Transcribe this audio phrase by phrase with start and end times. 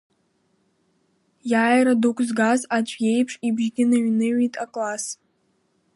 [1.51, 5.05] Иааира дук згаз аӡә иеиԥш ибжьгьы ныҩныҩит акласс.